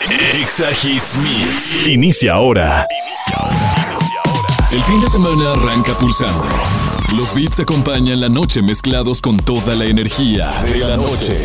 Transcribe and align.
Exa 0.00 0.70
Hits 0.70 1.18
Mix. 1.18 1.86
Inicia 1.86 2.32
ahora. 2.34 2.86
El 4.70 4.82
fin 4.84 5.00
de 5.00 5.10
semana 5.10 5.52
arranca 5.52 5.96
pulsando. 5.98 6.46
Los 7.16 7.34
beats 7.34 7.58
acompañan 7.60 8.20
la 8.20 8.28
noche 8.28 8.62
mezclados 8.62 9.20
con 9.20 9.38
toda 9.38 9.74
la 9.74 9.86
energía 9.86 10.52
de 10.62 10.78
la 10.78 10.96
noche. 10.96 11.36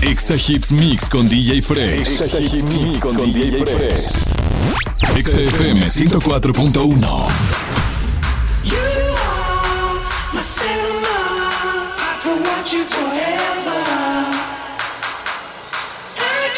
Exa 0.00 0.36
Hits 0.36 0.72
Mix 0.72 1.06
con 1.08 1.28
DJ 1.28 1.60
Fresh. 1.60 2.22
Exa 2.22 2.40
Hits 2.40 2.62
Mix 2.62 3.00
con 3.00 3.16
DJ 3.16 3.66
Fresh. 3.66 4.06
Exa 5.16 5.40
104.1. 5.40 7.28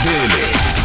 dele. 0.00 0.77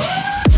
Yeah. 0.00 0.49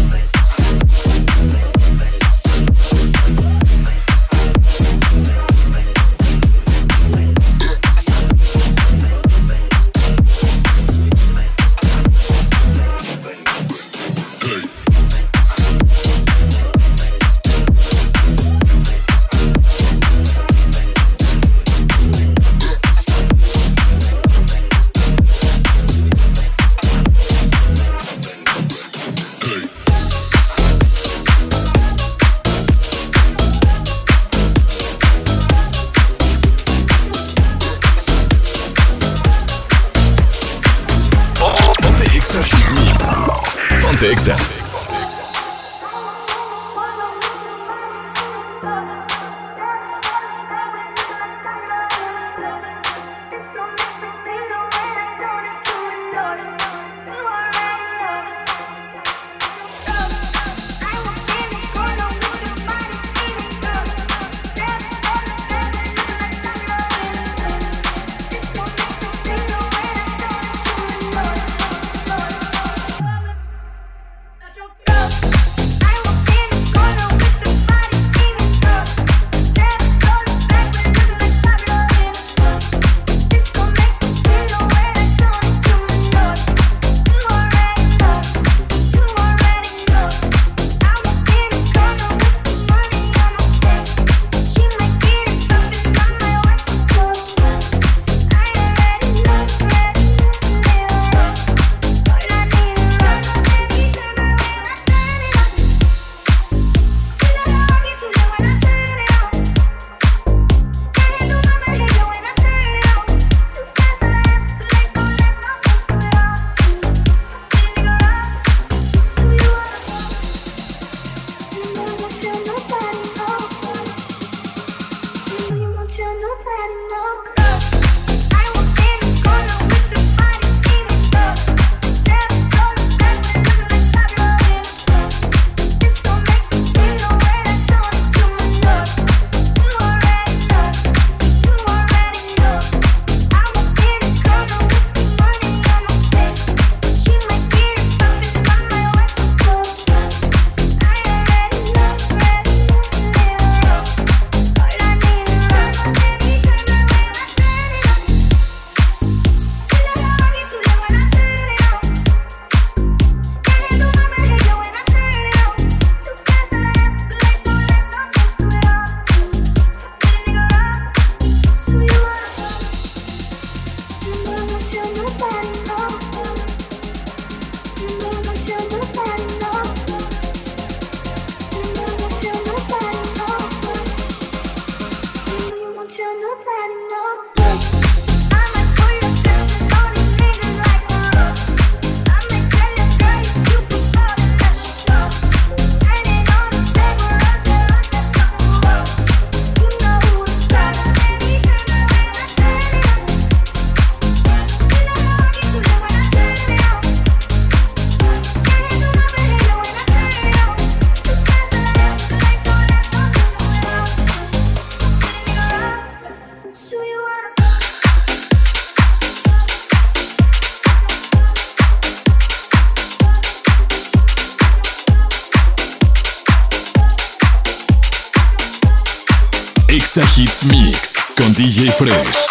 Fresh. 231.84 232.22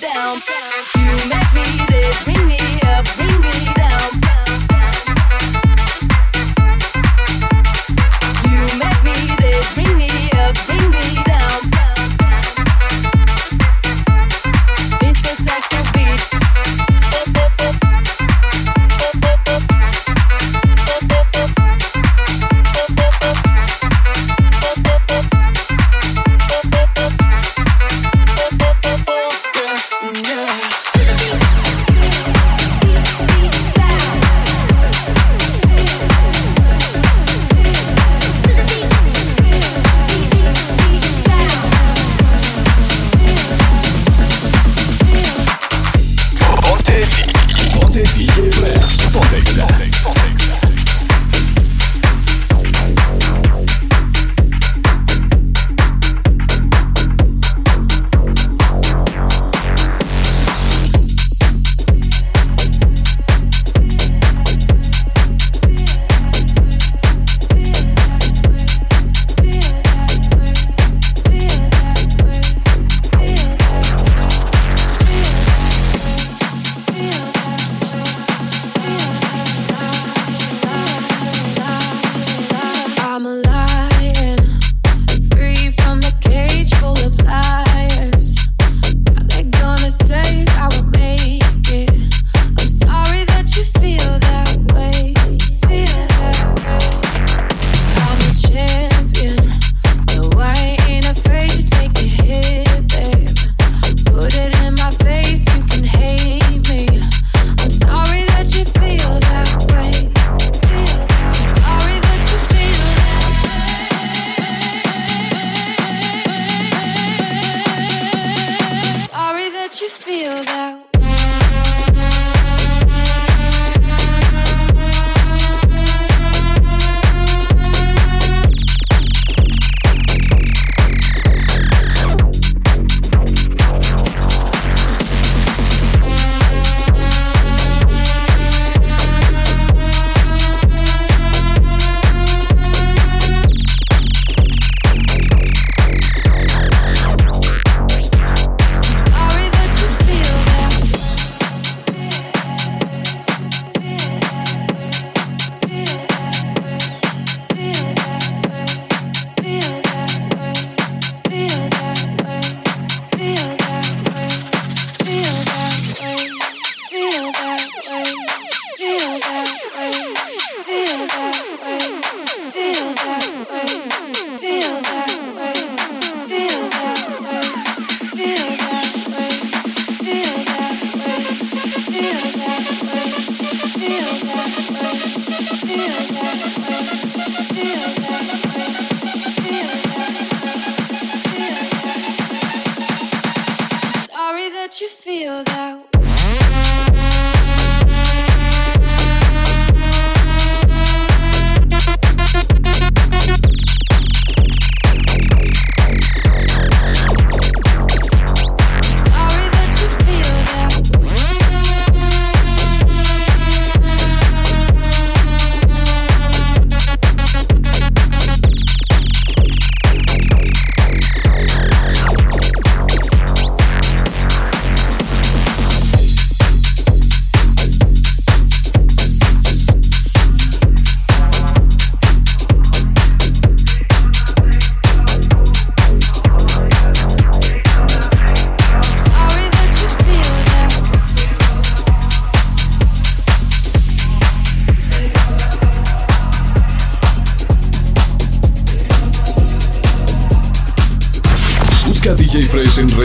down. 0.00 0.59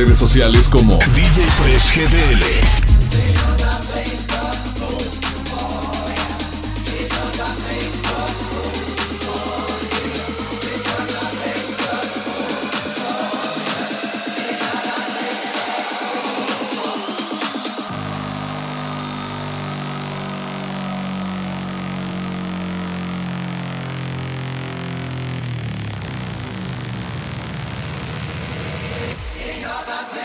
redes 0.05 0.17
sociales 0.19 0.67
como 0.67 0.99
DJ 1.15 1.41
Fresh 1.57 1.95
GDL. 1.95 2.54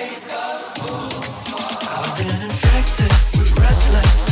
I've 0.02 0.16
been 2.16 2.42
infected 2.42 3.12
with 3.38 3.58
restless. 3.58 4.29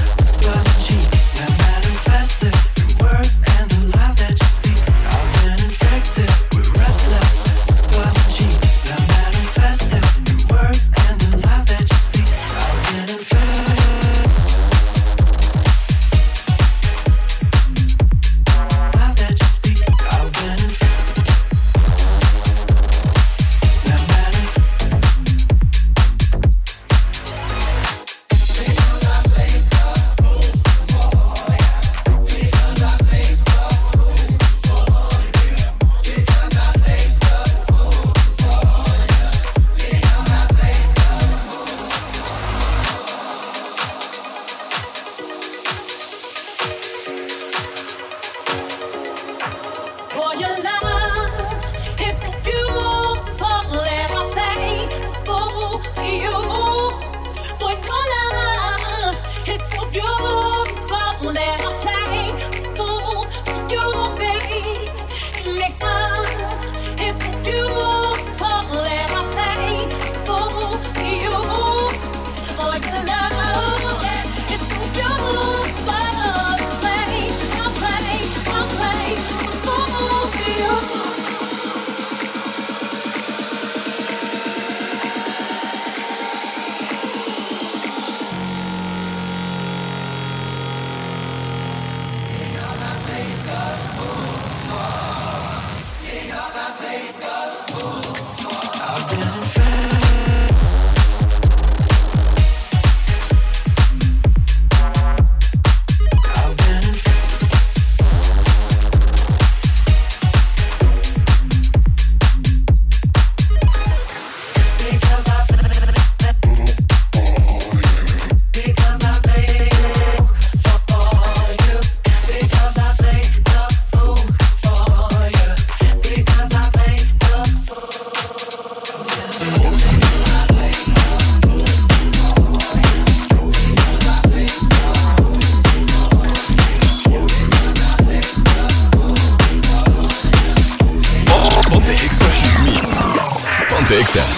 Ponte. 143.89 144.38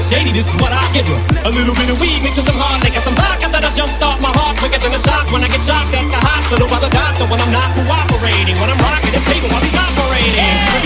going 0.00 0.12
shady, 0.12 0.32
this 0.32 0.48
is 0.48 0.56
what 0.60 0.72
I 0.72 0.80
get 0.92 1.04
you. 1.08 1.16
A 1.44 1.50
little 1.52 1.74
bit 1.74 1.92
of 1.92 2.00
weed 2.00 2.22
mixed 2.24 2.40
some 2.40 2.56
hard 2.56 2.80
they 2.80 2.88
got 2.90 3.04
some 3.04 3.14
vodka 3.14 3.48
that'll 3.52 3.70
jumpstart 3.76 4.20
my 4.20 4.32
heart. 4.32 4.56
Quicker 4.58 4.80
than 4.80 4.92
a 4.94 4.98
shock 4.98 5.28
when 5.32 5.44
I 5.44 5.48
get 5.48 5.60
shocked 5.60 5.92
at 5.92 6.08
the 6.08 6.16
hospital 6.16 6.68
by 6.68 6.80
the 6.80 6.88
doctor. 6.88 7.24
When 7.28 7.40
I'm 7.40 7.52
not 7.52 7.68
cooperating, 7.76 8.56
when 8.56 8.70
I'm 8.70 8.80
rocking 8.80 9.12
the 9.12 9.20
table 9.28 9.48
while 9.52 9.60
he's 9.60 9.76
operating. 9.76 10.34
Yeah. 10.36 10.80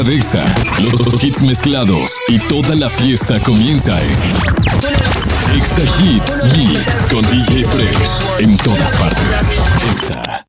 música 0.00 0.02
de 0.02 0.16
Exa, 0.16 0.44
los 0.80 1.22
hits 1.22 1.42
mezclados 1.42 2.12
y 2.28 2.38
toda 2.38 2.74
la 2.74 2.88
fiesta 2.88 3.40
comienza 3.40 3.98
en 4.00 5.56
Exa 5.56 5.82
Hits 6.02 6.44
Mix 6.56 7.08
con 7.10 7.22
DJ 7.22 7.64
Fresh 7.64 8.20
en 8.38 8.56
todas 8.58 8.94
partes. 8.96 9.54
Exa. 9.92 10.46